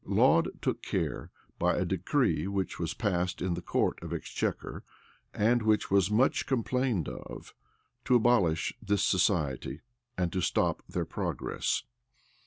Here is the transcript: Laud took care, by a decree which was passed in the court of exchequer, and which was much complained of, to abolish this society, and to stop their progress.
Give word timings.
Laud 0.07 0.49
took 0.63 0.81
care, 0.81 1.29
by 1.59 1.75
a 1.75 1.85
decree 1.85 2.47
which 2.47 2.79
was 2.79 2.95
passed 2.95 3.39
in 3.39 3.53
the 3.53 3.61
court 3.61 4.01
of 4.01 4.11
exchequer, 4.11 4.83
and 5.31 5.61
which 5.61 5.91
was 5.91 6.09
much 6.09 6.47
complained 6.47 7.07
of, 7.07 7.53
to 8.03 8.15
abolish 8.15 8.73
this 8.81 9.03
society, 9.03 9.81
and 10.17 10.33
to 10.33 10.41
stop 10.41 10.81
their 10.89 11.05
progress. 11.05 11.83